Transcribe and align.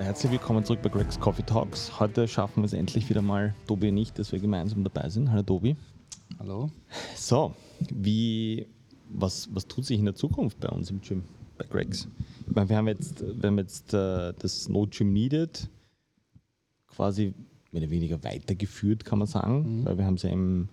herzlich 0.00 0.32
willkommen 0.32 0.64
zurück 0.64 0.80
bei 0.82 0.88
Greg's 0.88 1.20
Coffee 1.20 1.42
Talks. 1.42 2.00
Heute 2.00 2.26
schaffen 2.26 2.62
wir 2.62 2.64
es 2.64 2.72
endlich 2.72 3.10
wieder 3.10 3.20
mal, 3.20 3.54
Tobi 3.66 3.90
und 3.90 3.98
ich, 3.98 4.12
dass 4.12 4.32
wir 4.32 4.38
gemeinsam 4.38 4.84
dabei 4.84 5.08
sind. 5.08 5.30
Hallo 5.30 5.42
Tobi. 5.42 5.76
Hallo. 6.38 6.70
So, 7.14 7.54
wie, 7.90 8.66
was, 9.10 9.54
was 9.54 9.66
tut 9.66 9.84
sich 9.84 9.98
in 9.98 10.06
der 10.06 10.14
Zukunft 10.14 10.60
bei 10.60 10.68
uns 10.68 10.90
im 10.90 11.00
Gym, 11.02 11.24
bei 11.58 11.66
Greg's? 11.66 12.08
Ich 12.48 12.54
meine, 12.54 12.68
wir 12.68 12.76
haben 12.76 12.88
jetzt, 12.88 13.20
wir 13.20 13.48
haben 13.48 13.58
jetzt 13.58 13.92
äh, 13.92 14.32
das 14.38 14.68
No 14.68 14.86
Gym 14.86 15.12
Needed 15.12 15.68
quasi 16.88 17.34
mehr 17.70 17.82
oder 17.82 17.90
weniger 17.90 18.24
weitergeführt, 18.24 19.04
kann 19.04 19.18
man 19.18 19.28
sagen, 19.28 19.80
mhm. 19.80 19.84
weil 19.84 19.98
wir 19.98 20.06
haben 20.06 20.14
es 20.14 20.22
ja 20.22 20.30
im, 20.30 20.68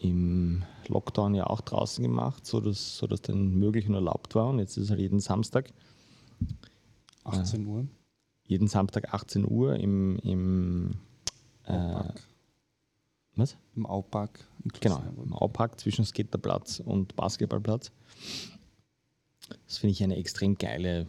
im 0.00 0.62
Lockdown 0.86 1.34
ja 1.34 1.46
auch 1.48 1.62
draußen 1.62 2.02
gemacht, 2.02 2.46
sodass, 2.46 2.96
sodass 2.96 3.22
dann 3.22 3.54
möglich 3.58 3.88
und 3.88 3.94
erlaubt 3.94 4.34
war. 4.36 4.48
Und 4.48 4.60
jetzt 4.60 4.76
ist 4.76 4.84
es 4.84 4.90
halt 4.90 5.00
jeden 5.00 5.20
Samstag. 5.20 5.72
18 7.24 7.66
Uhr? 7.66 7.86
Jeden 8.50 8.66
Samstag 8.66 9.14
18 9.14 9.48
Uhr 9.48 9.76
im, 9.76 10.18
im 10.24 10.96
äh, 11.66 12.02
was? 13.36 13.56
Im 13.76 13.86
Aupark. 13.86 14.44
Genau, 14.80 15.04
im 15.24 15.32
Aupark 15.32 15.78
zwischen 15.78 16.04
Skaterplatz 16.04 16.80
und 16.80 17.14
Basketballplatz. 17.14 17.92
Das 19.68 19.78
finde 19.78 19.92
ich 19.92 20.02
eine 20.02 20.16
extrem 20.16 20.58
geile 20.58 21.06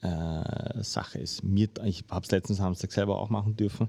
äh, 0.00 0.82
Sache. 0.82 1.20
Ist. 1.20 1.44
Mir, 1.44 1.68
ich 1.84 2.06
habe 2.10 2.24
es 2.24 2.32
letzten 2.32 2.54
Samstag 2.54 2.90
selber 2.90 3.20
auch 3.20 3.30
machen 3.30 3.54
dürfen. 3.54 3.88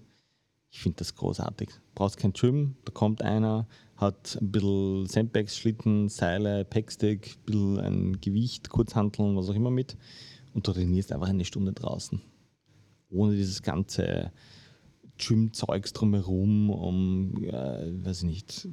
Ich 0.70 0.82
finde 0.82 0.98
das 0.98 1.16
großartig. 1.16 1.72
Brauchst 1.96 2.18
kein 2.18 2.34
Gym, 2.34 2.76
da 2.86 2.92
kommt 2.92 3.24
einer, 3.24 3.68
hat 3.98 4.38
ein 4.40 4.52
bisschen 4.52 5.08
Sandbags, 5.08 5.58
Schlitten, 5.58 6.08
Seile, 6.08 6.66
Packstick, 6.66 7.36
ein 7.36 7.46
bisschen 7.46 7.80
ein 7.80 8.22
Gewicht, 8.22 8.70
Kurzhanteln, 8.70 9.36
was 9.36 9.50
auch 9.50 9.56
immer 9.56 9.72
mit 9.72 9.98
und 10.54 10.68
du 10.68 10.72
trainierst 10.72 11.12
einfach 11.12 11.30
eine 11.30 11.46
Stunde 11.46 11.74
draußen. 11.74 12.22
Ohne 13.12 13.36
dieses 13.36 13.62
ganze 13.62 14.32
Gym-Zeugs 15.18 15.94
drumherum, 15.94 16.70
um, 16.70 17.44
äh, 17.44 18.06
weiß 18.06 18.20
ich 18.20 18.24
nicht, 18.24 18.68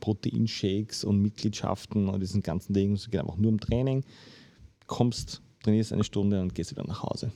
Proteinshakes 0.00 1.04
und 1.04 1.20
Mitgliedschaften 1.20 2.08
und 2.08 2.20
diesen 2.20 2.42
ganzen 2.42 2.74
Dingen. 2.74 2.94
Es 2.94 3.10
geht 3.10 3.20
einfach 3.20 3.36
nur 3.36 3.50
um 3.50 3.60
Training. 3.60 4.04
Kommst, 4.86 5.40
trainierst 5.62 5.92
eine 5.92 6.04
Stunde 6.04 6.40
und 6.40 6.54
gehst 6.54 6.70
wieder 6.70 6.86
nach 6.86 7.02
Hause. 7.02 7.32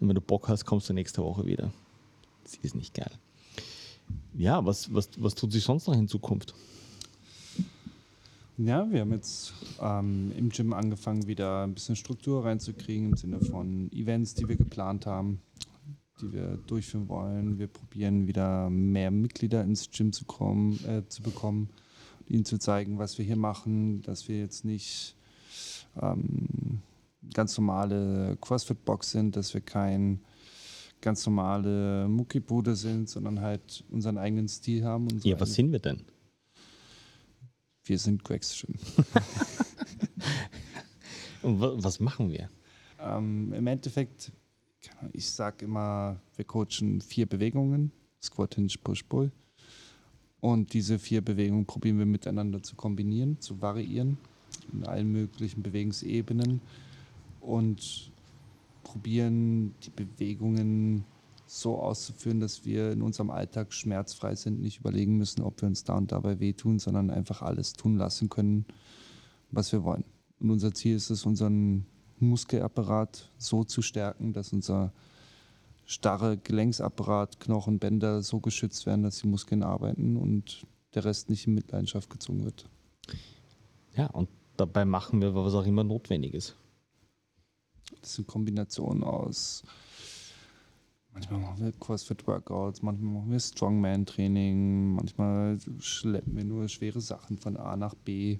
Und 0.00 0.08
wenn 0.08 0.14
du 0.14 0.20
Bock 0.20 0.48
hast, 0.48 0.64
kommst 0.64 0.88
du 0.88 0.92
nächste 0.92 1.22
Woche 1.22 1.46
wieder. 1.46 1.72
Das 2.42 2.56
ist 2.56 2.74
nicht 2.74 2.94
geil. 2.94 3.12
Ja, 4.34 4.64
was, 4.64 4.92
was, 4.92 5.10
was 5.18 5.34
tut 5.34 5.52
sich 5.52 5.64
sonst 5.64 5.86
noch 5.86 5.94
in 5.94 6.08
Zukunft? 6.08 6.54
Ja, 8.58 8.90
wir 8.90 9.00
haben 9.00 9.12
jetzt 9.12 9.52
ähm, 9.82 10.32
im 10.36 10.48
Gym 10.48 10.72
angefangen, 10.72 11.26
wieder 11.26 11.64
ein 11.64 11.74
bisschen 11.74 11.94
Struktur 11.94 12.44
reinzukriegen 12.44 13.10
im 13.10 13.16
Sinne 13.16 13.40
von 13.40 13.92
Events, 13.92 14.34
die 14.34 14.48
wir 14.48 14.56
geplant 14.56 15.04
haben, 15.04 15.40
die 16.22 16.32
wir 16.32 16.58
durchführen 16.66 17.08
wollen. 17.08 17.58
Wir 17.58 17.66
probieren 17.66 18.26
wieder 18.26 18.70
mehr 18.70 19.10
Mitglieder 19.10 19.62
ins 19.62 19.90
Gym 19.90 20.12
zu, 20.12 20.24
kommen, 20.24 20.80
äh, 20.86 21.06
zu 21.08 21.22
bekommen, 21.22 21.68
ihnen 22.28 22.46
zu 22.46 22.58
zeigen, 22.58 22.98
was 22.98 23.18
wir 23.18 23.26
hier 23.26 23.36
machen, 23.36 24.00
dass 24.02 24.26
wir 24.26 24.38
jetzt 24.38 24.64
nicht 24.64 25.16
ähm, 26.00 26.80
ganz 27.34 27.58
normale 27.58 28.38
CrossFit-Box 28.40 29.10
sind, 29.10 29.36
dass 29.36 29.52
wir 29.52 29.60
kein 29.60 30.20
ganz 31.02 31.26
normale 31.26 32.08
Muckibude 32.08 32.74
sind, 32.74 33.10
sondern 33.10 33.40
halt 33.40 33.84
unseren 33.90 34.16
eigenen 34.16 34.48
Stil 34.48 34.82
haben. 34.82 35.08
Ja, 35.22 35.38
was 35.38 35.52
sind 35.52 35.72
wir 35.72 35.78
denn? 35.78 36.00
Wir 37.86 37.98
sind 37.98 38.24
Gregs 38.24 38.60
Gym. 38.60 38.74
Und 41.42 41.60
was 41.60 42.00
machen 42.00 42.30
wir? 42.30 42.50
Ähm, 42.98 43.52
Im 43.52 43.66
Endeffekt, 43.68 44.32
ich 45.12 45.30
sage 45.30 45.66
immer, 45.66 46.20
wir 46.34 46.44
coachen 46.44 47.00
vier 47.00 47.26
Bewegungen: 47.26 47.92
Squat, 48.20 48.56
Hinge, 48.56 48.72
Push, 48.82 49.04
Pull. 49.04 49.30
Und 50.40 50.72
diese 50.72 50.98
vier 50.98 51.22
Bewegungen 51.22 51.64
probieren 51.64 51.98
wir 51.98 52.06
miteinander 52.06 52.60
zu 52.60 52.74
kombinieren, 52.74 53.40
zu 53.40 53.60
variieren 53.62 54.18
in 54.72 54.84
allen 54.84 55.12
möglichen 55.12 55.62
Bewegungsebenen 55.62 56.60
und 57.40 58.10
probieren 58.82 59.74
die 59.84 59.90
Bewegungen 59.90 61.04
so 61.46 61.78
auszuführen, 61.78 62.40
dass 62.40 62.64
wir 62.64 62.92
in 62.92 63.02
unserem 63.02 63.30
Alltag 63.30 63.72
schmerzfrei 63.72 64.34
sind, 64.34 64.60
nicht 64.60 64.80
überlegen 64.80 65.16
müssen, 65.16 65.42
ob 65.42 65.62
wir 65.62 65.68
uns 65.68 65.84
da 65.84 65.96
und 65.96 66.12
dabei 66.12 66.40
wehtun, 66.40 66.78
sondern 66.78 67.10
einfach 67.10 67.42
alles 67.42 67.72
tun 67.72 67.96
lassen 67.96 68.28
können, 68.28 68.66
was 69.50 69.72
wir 69.72 69.84
wollen. 69.84 70.04
Und 70.40 70.50
unser 70.50 70.74
Ziel 70.74 70.96
ist 70.96 71.10
es, 71.10 71.24
unseren 71.24 71.86
Muskelapparat 72.18 73.30
so 73.38 73.64
zu 73.64 73.82
stärken, 73.82 74.32
dass 74.32 74.52
unser 74.52 74.92
starre 75.84 76.36
Gelenksapparat, 76.36 77.38
Knochen, 77.40 77.78
Bänder 77.78 78.22
so 78.22 78.40
geschützt 78.40 78.86
werden, 78.86 79.02
dass 79.02 79.18
die 79.18 79.28
Muskeln 79.28 79.62
arbeiten 79.62 80.16
und 80.16 80.66
der 80.94 81.04
Rest 81.04 81.30
nicht 81.30 81.46
in 81.46 81.54
Mitleidenschaft 81.54 82.10
gezogen 82.10 82.44
wird. 82.44 82.68
Ja, 83.94 84.06
und 84.06 84.28
dabei 84.56 84.84
machen 84.84 85.20
wir, 85.20 85.34
was 85.34 85.54
auch 85.54 85.66
immer 85.66 85.84
notwendig 85.84 86.34
ist. 86.34 86.56
Das 88.00 88.14
sind 88.14 88.26
Kombinationen 88.26 89.04
aus 89.04 89.62
Manchmal 91.16 91.40
machen 91.40 91.64
wir 91.64 91.72
CrossFit-Workouts, 91.72 92.82
manchmal 92.82 93.14
machen 93.14 93.30
wir 93.30 93.40
Strongman-Training, 93.40 94.96
manchmal 94.96 95.56
schleppen 95.78 96.36
wir 96.36 96.44
nur 96.44 96.68
schwere 96.68 97.00
Sachen 97.00 97.38
von 97.38 97.56
A 97.56 97.74
nach 97.74 97.94
B. 97.94 98.38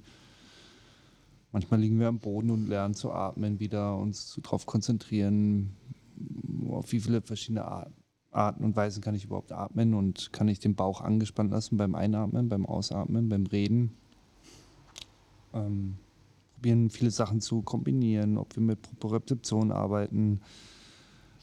Manchmal 1.53 1.81
liegen 1.81 1.99
wir 1.99 2.09
am 2.09 2.19
Boden 2.19 2.51
und 2.51 2.69
lernen 2.69 2.93
zu 2.93 3.13
atmen 3.13 3.61
wieder, 3.61 3.97
uns 3.97 4.39
darauf 4.43 4.67
konzentrieren, 4.67 5.75
auf 6.69 6.93
wie 6.93 7.01
viele 7.01 7.23
verschiedene 7.23 7.65
Arten 8.31 8.63
und 8.63 8.77
Weisen 8.77 9.03
kann 9.03 9.15
ich 9.15 9.25
überhaupt 9.25 9.53
atmen 9.53 9.95
und 9.95 10.35
kann 10.35 10.49
ich 10.49 10.59
den 10.59 10.75
Bauch 10.75 11.01
angespannt 11.01 11.53
lassen 11.53 11.79
beim 11.79 11.95
Einatmen, 11.95 12.51
beim 12.51 12.67
Ausatmen, 12.67 13.31
beim 13.31 13.47
Reden. 13.47 13.97
Ähm, 15.55 15.97
probieren 16.53 16.91
viele 16.91 17.11
Sachen 17.11 17.41
zu 17.41 17.63
kombinieren, 17.63 18.37
ob 18.37 18.55
wir 18.55 18.63
mit 18.63 18.83
Proprozeption 19.01 19.73
arbeiten, 19.73 20.43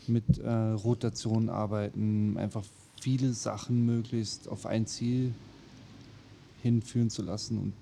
mit 0.10 0.40
äh, 0.40 0.50
Rotation 0.50 1.50
arbeiten, 1.50 2.38
einfach 2.38 2.64
viele 3.02 3.34
Sachen 3.34 3.86
möglichst 3.86 4.48
auf 4.48 4.66
ein 4.66 4.88
Ziel 4.88 5.34
hinführen 6.62 7.10
zu 7.10 7.22
lassen 7.22 7.58
und 7.58 7.74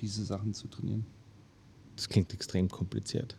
diese 0.00 0.24
Sachen 0.24 0.52
zu 0.54 0.68
trainieren. 0.68 1.06
Das 1.96 2.08
klingt 2.08 2.32
extrem 2.34 2.68
kompliziert. 2.68 3.36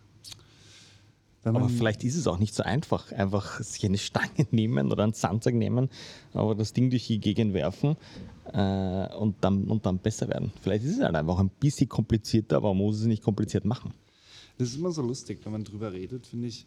aber 1.44 1.70
vielleicht 1.70 2.03
ist 2.03 2.16
es 2.16 2.25
auch 2.25 2.40
nicht 2.40 2.56
so 2.56 2.64
einfach, 2.64 3.12
einfach 3.12 3.62
sich 3.62 3.86
eine 3.86 4.00
Stange 4.00 4.48
nehmen 4.52 4.92
oder 4.92 5.04
einen 5.04 5.14
Sandsack 5.14 5.54
nehmen, 5.54 5.90
aber 6.34 6.56
das 6.56 6.74
Ding 6.74 6.90
durch 6.90 7.06
die 7.06 7.19
Gegend 7.19 7.54
werfen 7.54 7.96
äh, 8.52 9.16
und, 9.16 9.36
dann, 9.42 9.66
und 9.66 9.86
dann 9.86 10.00
besser 10.00 10.28
werden. 10.28 10.52
Vielleicht 10.62 10.84
ist 10.84 10.98
es 10.98 11.04
halt 11.04 11.16
einfach 11.16 11.38
ein 11.38 11.50
bisschen 11.50 11.88
komplizierter, 11.88 12.58
aber 12.58 12.74
man 12.74 12.78
muss 12.78 13.00
es 13.00 13.06
nicht 13.06 13.24
kompliziert 13.24 13.66
machen. 13.66 13.94
Das 14.58 14.69
ist 14.69 14.78
immer 14.78 14.92
so 14.92 15.04
lustig, 15.04 15.40
wenn 15.44 15.52
man 15.52 15.64
drüber 15.64 15.94
redet, 15.94 16.25
finde 16.25 16.48
ich 16.48 16.66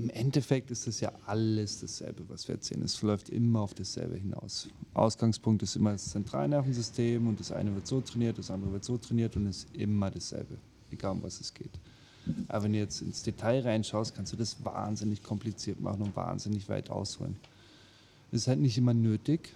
im 0.00 0.08
Endeffekt 0.10 0.70
ist 0.70 0.86
das 0.86 1.00
ja 1.00 1.12
alles 1.26 1.80
dasselbe, 1.80 2.26
was 2.28 2.48
wir 2.48 2.54
erzählen. 2.54 2.82
Es 2.82 3.02
läuft 3.02 3.28
immer 3.28 3.60
auf 3.60 3.74
dasselbe 3.74 4.16
hinaus. 4.16 4.68
Ausgangspunkt 4.94 5.62
ist 5.62 5.76
immer 5.76 5.92
das 5.92 6.08
Zentralnervensystem 6.10 7.26
und 7.28 7.38
das 7.38 7.52
eine 7.52 7.74
wird 7.74 7.86
so 7.86 8.00
trainiert, 8.00 8.38
das 8.38 8.50
andere 8.50 8.72
wird 8.72 8.84
so 8.84 8.96
trainiert 8.96 9.36
und 9.36 9.46
es 9.46 9.64
ist 9.64 9.76
immer 9.76 10.10
dasselbe, 10.10 10.56
egal 10.90 11.12
um 11.12 11.22
was 11.22 11.40
es 11.40 11.52
geht. 11.52 11.78
Aber 12.48 12.64
wenn 12.64 12.72
du 12.72 12.78
jetzt 12.78 13.02
ins 13.02 13.22
Detail 13.22 13.60
reinschaust, 13.60 14.14
kannst 14.14 14.32
du 14.32 14.36
das 14.36 14.64
wahnsinnig 14.64 15.22
kompliziert 15.22 15.80
machen 15.80 16.02
und 16.02 16.16
wahnsinnig 16.16 16.68
weit 16.68 16.88
ausholen. 16.90 17.36
Es 18.32 18.42
ist 18.42 18.48
halt 18.48 18.60
nicht 18.60 18.78
immer 18.78 18.94
nötig, 18.94 19.52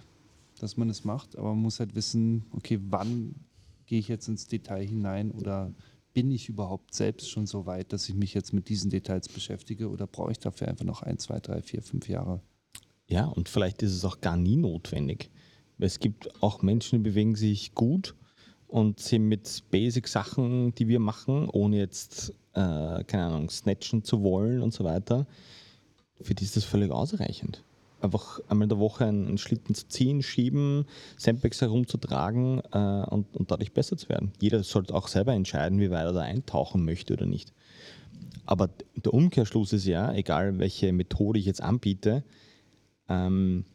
dass 0.59 0.77
man 0.77 0.89
es 0.89 1.03
macht, 1.03 1.37
aber 1.37 1.49
man 1.49 1.61
muss 1.63 1.79
halt 1.79 1.95
wissen, 1.95 2.45
okay, 2.51 2.79
wann 2.89 3.33
gehe 3.87 3.99
ich 3.99 4.07
jetzt 4.07 4.27
ins 4.27 4.47
Detail 4.47 4.85
hinein 4.85 5.31
oder 5.31 5.71
bin 6.15 6.31
ich 6.31 6.49
überhaupt 6.49 6.95
selbst 6.95 7.29
schon 7.29 7.45
so 7.45 7.65
weit, 7.65 7.91
dass 7.93 8.07
ich 8.07 8.15
mich 8.15 8.33
jetzt 8.33 8.53
mit 8.53 8.69
diesen 8.69 8.89
Details 8.89 9.27
beschäftige 9.27 9.89
oder 9.89 10.07
brauche 10.07 10.31
ich 10.31 10.39
dafür 10.39 10.69
einfach 10.69 10.85
noch 10.85 11.03
ein, 11.03 11.19
zwei, 11.19 11.39
drei, 11.39 11.61
vier, 11.61 11.83
fünf 11.83 12.07
Jahre? 12.07 12.41
Ja, 13.07 13.25
und 13.25 13.49
vielleicht 13.49 13.83
ist 13.83 13.91
es 13.91 14.05
auch 14.05 14.21
gar 14.21 14.37
nie 14.37 14.55
notwendig. 14.55 15.29
Es 15.77 15.99
gibt 15.99 16.41
auch 16.41 16.61
Menschen, 16.61 17.03
die 17.03 17.09
bewegen 17.09 17.35
sich 17.35 17.75
gut 17.75 18.15
und 18.67 19.01
sind 19.01 19.27
mit 19.27 19.63
Basic-Sachen, 19.69 20.73
die 20.75 20.87
wir 20.87 21.01
machen, 21.01 21.49
ohne 21.49 21.77
jetzt, 21.77 22.29
äh, 22.53 23.03
keine 23.03 23.25
Ahnung, 23.25 23.49
snatchen 23.49 24.05
zu 24.05 24.23
wollen 24.23 24.61
und 24.61 24.73
so 24.73 24.85
weiter, 24.85 25.27
für 26.21 26.33
die 26.33 26.45
ist 26.45 26.55
das 26.55 26.63
völlig 26.63 26.91
ausreichend 26.91 27.61
einfach 28.05 28.39
einmal 28.47 28.65
in 28.65 28.69
der 28.69 28.79
Woche 28.79 29.05
einen, 29.05 29.37
Schlitten 29.37 29.75
zu 29.75 29.87
ziehen, 29.87 30.21
schieben, 30.21 30.85
Sandbags 31.17 31.61
herumzutragen 31.61 32.61
äh, 32.71 33.05
und, 33.09 33.35
und 33.35 33.51
dadurch 33.51 33.73
besser 33.73 33.97
zu 33.97 34.09
werden. 34.09 34.31
Jeder 34.39 34.63
sollte 34.63 34.93
auch 34.93 35.07
selber 35.07 35.33
entscheiden, 35.33 35.79
wie 35.79 35.91
weit 35.91 36.05
er 36.05 36.13
da 36.13 36.21
eintauchen 36.21 36.85
möchte 36.85 37.13
oder 37.13 37.25
nicht. 37.25 37.53
Aber 38.45 38.69
der 38.95 39.13
Umkehrschluss 39.13 39.73
ist 39.73 39.85
ja, 39.85 40.13
egal 40.13 40.59
welche 40.59 40.93
Methode 40.93 41.39
ich 41.39 41.45
jetzt 41.45 41.61
anbiete, 41.61 42.23
ähm, 43.09 43.65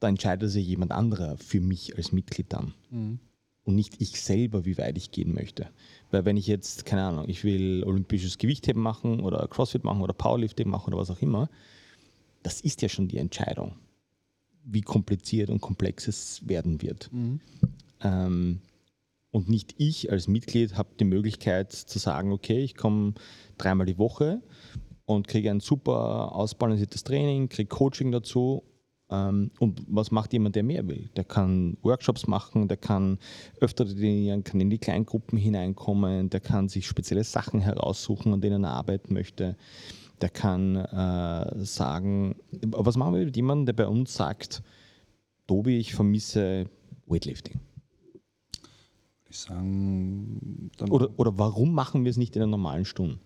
da 0.00 0.08
entscheidet 0.08 0.50
sich 0.50 0.66
jemand 0.66 0.92
anderer 0.92 1.36
für 1.38 1.60
mich 1.60 1.96
als 1.96 2.12
Mitglied 2.12 2.52
dann. 2.52 2.74
Mhm. 2.90 3.18
Und 3.64 3.74
nicht 3.76 4.00
ich 4.00 4.20
selber, 4.20 4.66
wie 4.66 4.76
weit 4.76 4.98
ich 4.98 5.10
gehen 5.10 5.32
möchte. 5.32 5.68
Weil 6.10 6.26
wenn 6.26 6.36
ich 6.36 6.46
jetzt, 6.46 6.84
keine 6.84 7.04
Ahnung, 7.04 7.28
ich 7.28 7.44
will 7.44 7.82
olympisches 7.84 8.36
Gewichtheben 8.36 8.82
machen 8.82 9.20
oder 9.20 9.48
Crossfit 9.48 9.84
machen 9.84 10.02
oder 10.02 10.12
Powerlifting 10.12 10.68
machen 10.68 10.92
oder 10.92 11.00
was 11.00 11.10
auch 11.10 11.22
immer, 11.22 11.48
das 12.44 12.60
ist 12.60 12.82
ja 12.82 12.88
schon 12.88 13.08
die 13.08 13.18
Entscheidung, 13.18 13.74
wie 14.64 14.82
kompliziert 14.82 15.50
und 15.50 15.60
komplex 15.60 16.06
es 16.06 16.46
werden 16.46 16.80
wird. 16.80 17.10
Ähm, 18.02 18.60
und 19.30 19.48
nicht 19.48 19.74
ich 19.78 20.12
als 20.12 20.28
Mitglied 20.28 20.76
habe 20.76 20.90
die 21.00 21.04
Möglichkeit 21.04 21.72
zu 21.72 21.98
sagen, 21.98 22.30
okay, 22.30 22.62
ich 22.62 22.76
komme 22.76 23.14
dreimal 23.58 23.86
die 23.86 23.98
Woche 23.98 24.40
und 25.06 25.26
kriege 25.26 25.50
ein 25.50 25.60
super 25.60 26.32
ausbalanciertes 26.32 27.02
Training, 27.02 27.48
kriege 27.48 27.68
Coaching 27.68 28.12
dazu. 28.12 28.62
Ähm, 29.10 29.50
und 29.58 29.82
was 29.88 30.10
macht 30.10 30.32
jemand, 30.34 30.54
der 30.54 30.62
mehr 30.62 30.86
will? 30.86 31.10
Der 31.16 31.24
kann 31.24 31.78
Workshops 31.82 32.26
machen, 32.26 32.68
der 32.68 32.76
kann 32.76 33.18
öfter 33.60 33.86
trainieren, 33.86 34.44
kann 34.44 34.60
in 34.60 34.70
die 34.70 34.78
Kleingruppen 34.78 35.38
hineinkommen, 35.38 36.30
der 36.30 36.40
kann 36.40 36.68
sich 36.68 36.86
spezielle 36.86 37.24
Sachen 37.24 37.60
heraussuchen, 37.60 38.34
an 38.34 38.40
denen 38.40 38.64
er 38.64 38.72
arbeiten 38.72 39.14
möchte. 39.14 39.56
Der 40.24 40.30
kann 40.30 40.76
äh, 40.76 41.66
sagen, 41.66 42.36
was 42.50 42.96
machen 42.96 43.12
wir 43.12 43.26
mit 43.26 43.36
jemandem, 43.36 43.66
der 43.66 43.72
bei 43.74 43.86
uns 43.86 44.14
sagt, 44.14 44.62
Tobi, 45.46 45.76
ich 45.76 45.94
vermisse 45.94 46.64
Weightlifting? 47.04 47.60
Ich 49.28 49.38
sagen, 49.38 50.70
dann 50.78 50.90
Oder, 50.90 51.10
oder 51.18 51.36
warum 51.36 51.74
machen 51.74 52.04
wir 52.04 52.10
es 52.10 52.16
nicht 52.16 52.36
in 52.36 52.40
den 52.40 52.48
normalen 52.48 52.86
Stunden? 52.86 53.20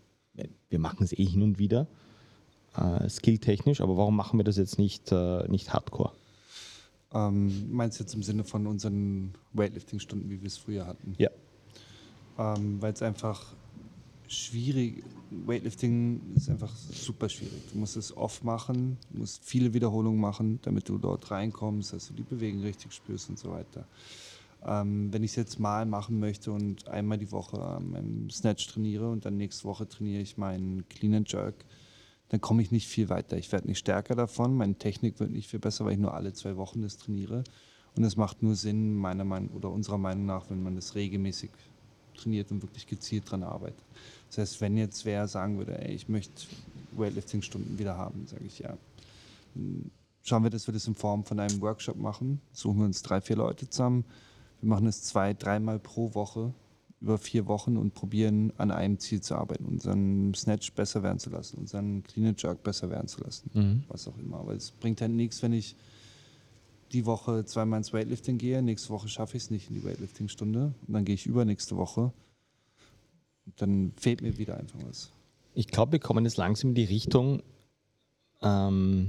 Wir 0.71 0.81
machen 0.81 1.05
es 1.05 1.13
eh 1.13 1.25
hin 1.25 1.43
und 1.43 1.61
wieder, 1.61 1.87
äh, 2.75 3.09
skilltechnisch, 3.09 3.81
aber 3.81 3.97
warum 3.97 4.17
machen 4.17 4.37
wir 4.41 4.45
das 4.45 4.57
jetzt 4.57 4.81
nicht, 4.81 5.13
äh, 5.13 5.47
nicht 5.47 5.73
hardcore? 5.73 6.11
ähm, 7.15 7.71
meinst 7.71 8.01
du 8.01 8.03
jetzt 8.03 8.15
im 8.15 8.25
Sinne 8.25 8.43
von 8.43 8.67
unseren 8.67 9.35
Weightlifting-Stunden, 9.53 10.29
wie 10.31 10.41
wir 10.41 10.49
es 10.49 10.59
früher 10.59 10.85
hatten? 10.85 11.15
Ja. 11.17 11.31
ähm, 12.41 12.83
weil 12.83 12.93
es 12.93 13.03
einfach 13.03 13.55
schwierig, 14.29 15.03
Weightlifting 15.31 16.21
ist 16.35 16.49
einfach 16.49 16.75
super 16.75 17.29
schwierig. 17.29 17.63
Du 17.73 17.79
musst 17.79 17.97
es 17.97 18.17
oft 18.17 18.45
machen, 18.45 18.97
du 19.11 19.21
musst 19.21 19.45
viele 19.45 19.75
Wiederholungen 19.75 20.21
machen, 20.21 20.59
damit 20.63 20.89
du 20.89 20.99
dort 20.99 21.31
reinkommst, 21.31 21.93
dass 21.93 22.09
du 22.09 22.15
die 22.15 22.23
Bewegung 22.23 22.63
richtig 22.63 22.93
spürst 22.93 23.29
und 23.29 23.39
so 23.39 23.51
weiter. 23.51 23.87
Ähm, 24.65 25.13
wenn 25.13 25.23
ich 25.23 25.33
es 25.33 25.37
jetzt 25.37 25.61
mal 25.61 25.87
machen 25.87 26.19
möchte 26.19 26.53
und 26.53 26.89
einmal 26.89 27.19
die 27.19 27.31
Woche 27.31 27.61
an 27.63 27.91
meinem 27.91 28.31
Snatch 28.31 28.67
trainiere 28.69 29.11
und 29.11 29.25
dann 29.25 29.37
nächste 29.37 29.65
Woche 29.65 29.89
trainiere 29.89 30.23
ich 30.23 30.37
meinen 30.37 30.89
Clean 30.89 31.15
and 31.15 31.31
Jerk, 31.31 31.65
dann 32.29 32.41
komme 32.41 32.63
ich 32.63 32.71
nicht 32.71 32.89
viel 32.89 33.09
weiter. 33.09 33.39
Ich 33.39 33.53
werde 33.53 33.69
nicht 33.69 33.79
stärker 33.79 34.15
davon, 34.15 34.57
meine 34.57 34.75
Technik 34.75 35.21
wird 35.21 35.31
nicht 35.31 35.49
viel 35.49 35.61
besser, 35.61 35.85
weil 35.85 35.93
ich 35.93 35.99
nur 35.99 36.15
alle 36.15 36.33
zwei 36.33 36.57
Wochen 36.57 36.83
das 36.83 36.97
trainiere. 36.97 37.45
Und 37.97 38.05
es 38.05 38.17
macht 38.17 38.43
nur 38.43 38.55
Sinn, 38.55 38.95
meiner 38.95 39.25
Meinung 39.25 39.51
oder 39.51 39.71
unserer 39.71 39.99
Meinung 39.99 40.27
nach, 40.27 40.51
wenn 40.51 40.63
man 40.63 40.75
das 40.75 40.95
regelmäßig 40.95 41.51
trainiert 42.19 42.51
und 42.51 42.63
wirklich 42.63 42.87
gezielt 42.87 43.31
dran 43.31 43.43
arbeitet. 43.43 43.85
Das 44.29 44.39
heißt, 44.39 44.61
wenn 44.61 44.77
jetzt 44.77 45.05
wer 45.05 45.27
sagen 45.29 45.59
würde, 45.59 45.79
ey, 45.79 45.95
ich 45.95 46.09
möchte 46.09 46.47
Weightlifting-Stunden 46.93 47.79
wieder 47.79 47.97
haben, 47.97 48.27
sage 48.27 48.45
ich 48.45 48.59
ja. 48.59 48.77
Dann 49.55 49.91
Schauen 50.29 50.43
wir, 50.43 50.51
dass 50.51 50.67
wir 50.69 50.75
das 50.75 50.87
in 50.87 50.95
Form 50.95 51.25
von 51.25 51.41
einem 51.41 51.59
Workshop 51.63 51.97
machen. 51.97 52.43
Suchen 52.53 52.81
wir 52.81 52.85
uns 52.85 53.01
drei, 53.01 53.23
vier 53.23 53.37
Leute 53.37 53.67
zusammen. 53.71 54.05
Wir 54.61 54.69
machen 54.69 54.87
es 54.87 55.03
zwei, 55.03 55.33
dreimal 55.33 55.79
pro 55.79 56.13
Woche 56.13 56.53
über 57.01 57.17
vier 57.17 57.47
Wochen 57.47 57.79
und 57.79 57.95
probieren 57.95 58.53
an 58.59 58.71
einem 58.71 58.99
Ziel 58.99 59.23
zu 59.23 59.37
arbeiten, 59.37 59.65
unseren 59.65 60.35
Snatch 60.35 60.73
besser 60.75 61.03
werden 61.03 61.19
zu 61.19 61.31
lassen, 61.31 61.57
unseren 61.57 62.03
Clean 62.03 62.27
and 62.27 62.43
Jerk 62.43 62.63
besser 62.63 62.91
werden 62.91 63.09
zu 63.09 63.23
lassen, 63.23 63.85
was 63.89 64.07
auch 64.07 64.19
immer. 64.19 64.41
Aber 64.41 64.53
es 64.53 64.71
bringt 64.71 65.01
halt 65.01 65.13
nichts, 65.13 65.41
wenn 65.43 65.55
ich 65.55 65.77
die 66.93 67.07
Woche 67.07 67.45
zweimal 67.45 67.79
ins 67.79 67.93
Weightlifting 67.93 68.39
gehe, 68.39 68.63
nächste 68.63 68.91
Woche 68.91 69.09
schaffe 69.09 69.37
ich 69.37 69.45
es 69.45 69.51
nicht 69.51 69.69
in 69.69 69.75
die 69.75 69.85
Weightlifting-Stunde 69.85 70.75
und 70.87 70.95
dann 70.95 71.05
gehe 71.05 71.15
ich 71.15 71.27
übernächste 71.27 71.77
Woche. 71.77 72.13
Dann 73.57 73.93
fehlt 73.97 74.23
mir 74.23 74.39
wieder 74.39 74.57
einfach 74.57 74.79
was. 74.87 75.13
Ich 75.55 75.69
glaube, 75.69 75.93
wir 75.93 75.99
kommen 75.99 76.25
jetzt 76.25 76.37
langsam 76.37 76.71
in 76.71 76.75
die 76.75 76.85
Richtung, 76.85 77.43
ähm, 78.43 79.09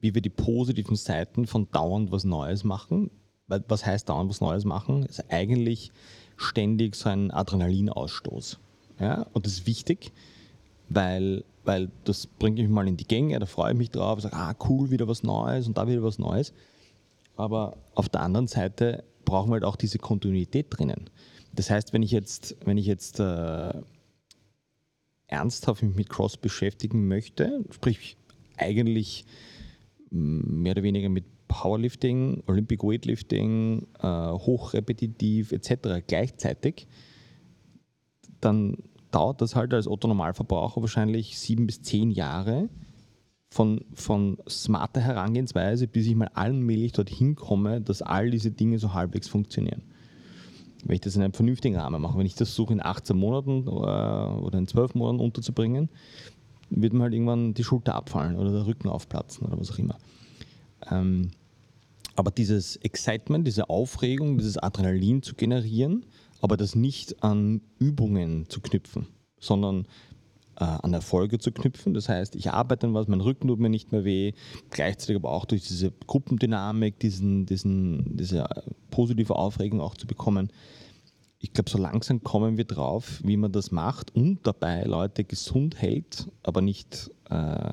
wie 0.00 0.14
wir 0.14 0.22
die 0.22 0.30
positiven 0.30 0.96
Seiten 0.96 1.46
von 1.46 1.70
dauernd 1.70 2.10
was 2.10 2.24
Neues 2.24 2.64
machen. 2.64 3.10
Was 3.46 3.84
heißt 3.84 4.08
dauernd 4.08 4.30
was 4.30 4.40
Neues 4.40 4.64
machen? 4.64 5.02
Es 5.08 5.18
ist 5.18 5.30
eigentlich 5.30 5.92
ständig 6.36 6.94
so 6.94 7.08
ein 7.08 7.30
Adrenalinausstoß. 7.30 8.58
Ja? 8.98 9.26
Und 9.32 9.46
das 9.46 9.54
ist 9.54 9.66
wichtig, 9.66 10.12
weil, 10.88 11.44
weil 11.64 11.90
das 12.04 12.26
bringt 12.26 12.58
mich 12.58 12.68
mal 12.68 12.88
in 12.88 12.96
die 12.96 13.06
Gänge, 13.06 13.38
da 13.38 13.46
freue 13.46 13.72
ich 13.72 13.78
mich 13.78 13.90
drauf, 13.90 14.20
sage, 14.20 14.36
ah 14.36 14.54
cool, 14.68 14.90
wieder 14.90 15.08
was 15.08 15.22
Neues 15.22 15.66
und 15.66 15.76
da 15.76 15.86
wieder 15.86 16.02
was 16.02 16.18
Neues. 16.18 16.52
Aber 17.36 17.76
auf 17.94 18.08
der 18.08 18.22
anderen 18.22 18.46
Seite 18.46 19.04
brauchen 19.24 19.50
wir 19.50 19.54
halt 19.54 19.64
auch 19.64 19.76
diese 19.76 19.98
Kontinuität 19.98 20.66
drinnen. 20.70 21.10
Das 21.54 21.70
heißt, 21.70 21.92
wenn 21.92 22.02
ich 22.02 22.10
jetzt, 22.10 22.56
wenn 22.64 22.78
ich 22.78 22.86
jetzt 22.86 23.20
äh, 23.20 23.72
ernsthaft 25.26 25.82
mich 25.82 25.96
mit 25.96 26.08
Cross 26.08 26.36
beschäftigen 26.36 27.08
möchte, 27.08 27.64
sprich 27.70 28.16
eigentlich 28.56 29.24
m, 30.10 30.62
mehr 30.62 30.72
oder 30.72 30.82
weniger 30.82 31.08
mit 31.08 31.24
Powerlifting, 31.48 32.44
Olympic 32.46 32.84
Weightlifting, 32.84 33.86
äh, 34.00 34.06
hochrepetitiv 34.06 35.52
etc. 35.52 36.04
gleichzeitig, 36.06 36.86
dann 38.40 38.76
dauert 39.10 39.40
das 39.40 39.56
halt 39.56 39.74
als 39.74 39.86
Otto 39.86 40.08
Normalverbraucher 40.08 40.80
wahrscheinlich 40.80 41.38
sieben 41.38 41.66
bis 41.66 41.82
zehn 41.82 42.10
Jahre 42.10 42.68
von, 43.52 43.84
von 43.94 44.38
smarter 44.48 45.00
Herangehensweise, 45.00 45.88
bis 45.88 46.06
ich 46.06 46.14
mal 46.14 46.30
allmählich 46.34 46.92
dorthin 46.92 47.34
komme, 47.34 47.80
dass 47.80 48.02
all 48.02 48.30
diese 48.30 48.50
Dinge 48.50 48.78
so 48.78 48.94
halbwegs 48.94 49.28
funktionieren. 49.28 49.82
Wenn 50.84 50.94
ich 50.94 51.00
das 51.00 51.16
in 51.16 51.22
einem 51.22 51.32
vernünftigen 51.32 51.76
Rahmen 51.76 52.00
mache, 52.00 52.18
wenn 52.18 52.26
ich 52.26 52.34
das 52.34 52.50
versuche 52.50 52.72
in 52.72 52.82
18 52.82 53.16
Monaten 53.16 53.66
äh, 53.66 53.70
oder 53.70 54.58
in 54.58 54.66
12 54.66 54.94
Monaten 54.94 55.20
unterzubringen, 55.20 55.90
wird 56.70 56.92
mir 56.92 57.02
halt 57.02 57.12
irgendwann 57.12 57.52
die 57.52 57.64
Schulter 57.64 57.96
abfallen 57.96 58.36
oder 58.36 58.52
der 58.52 58.66
Rücken 58.66 58.88
aufplatzen 58.88 59.46
oder 59.46 59.58
was 59.58 59.72
auch 59.72 59.78
immer. 59.78 59.98
Ähm, 60.90 61.32
aber 62.14 62.30
dieses 62.30 62.76
Excitement, 62.76 63.46
diese 63.46 63.68
Aufregung, 63.68 64.38
dieses 64.38 64.56
Adrenalin 64.58 65.22
zu 65.22 65.34
generieren, 65.34 66.04
aber 66.40 66.56
das 66.56 66.74
nicht 66.74 67.22
an 67.22 67.60
Übungen 67.78 68.48
zu 68.48 68.60
knüpfen, 68.60 69.06
sondern 69.38 69.86
äh, 70.56 70.64
an 70.64 70.92
Erfolge 70.92 71.38
zu 71.38 71.52
knüpfen. 71.52 71.94
Das 71.94 72.08
heißt, 72.08 72.36
ich 72.36 72.50
arbeite 72.50 72.86
an 72.86 72.94
was, 72.94 73.08
mein 73.08 73.20
Rücken 73.20 73.48
tut 73.48 73.58
mir 73.58 73.70
nicht 73.70 73.92
mehr 73.92 74.04
weh, 74.04 74.32
gleichzeitig 74.70 75.16
aber 75.16 75.32
auch 75.32 75.46
durch 75.46 75.66
diese 75.66 75.92
Gruppendynamik, 76.06 76.98
diesen, 76.98 77.46
diesen, 77.46 78.16
diese 78.16 78.40
äh, 78.40 78.62
positive 78.90 79.34
Aufregung 79.36 79.80
auch 79.80 79.96
zu 79.96 80.06
bekommen. 80.06 80.50
Ich 81.38 81.54
glaube, 81.54 81.70
so 81.70 81.78
langsam 81.78 82.22
kommen 82.22 82.58
wir 82.58 82.66
drauf, 82.66 83.20
wie 83.24 83.38
man 83.38 83.50
das 83.50 83.70
macht 83.70 84.14
und 84.14 84.40
dabei 84.42 84.84
Leute 84.84 85.24
gesund 85.24 85.80
hält, 85.80 86.28
aber 86.42 86.60
nicht 86.60 87.10
äh, 87.30 87.72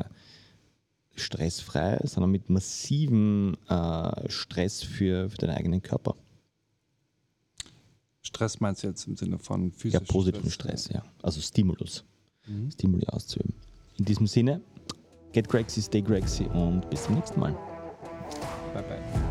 stressfrei, 1.15 1.99
sondern 2.03 2.31
mit 2.31 2.49
massivem 2.49 3.57
äh, 3.67 4.29
Stress 4.29 4.83
für, 4.83 5.29
für 5.29 5.37
den 5.37 5.49
eigenen 5.49 5.81
Körper. 5.81 6.15
Stress 8.27 8.59
meinst 8.59 8.83
du 8.83 8.87
jetzt 8.87 9.07
im 9.07 9.15
Sinne 9.15 9.39
von 9.39 9.69
Ja, 9.69 9.71
physischem 9.77 10.07
positiven 10.07 10.51
Stress, 10.51 10.89
ja. 10.89 11.03
Also 11.23 11.41
Stimulus. 11.41 12.03
Stimuli 12.71 13.05
auszuüben. 13.07 13.53
In 13.97 14.05
diesem 14.05 14.27
Sinne, 14.27 14.61
get 15.33 15.49
Grexy, 15.49 15.81
stay 15.81 16.01
Grexy 16.01 16.45
und 16.45 16.89
bis 16.89 17.03
zum 17.03 17.15
nächsten 17.15 17.39
Mal. 17.39 17.53
Bye 18.73 18.83
bye. 18.83 19.26